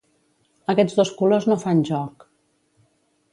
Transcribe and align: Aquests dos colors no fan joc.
Aquests 0.73 0.95
dos 0.99 1.11
colors 1.19 1.47
no 1.51 1.59
fan 1.65 1.85
joc. 1.91 2.27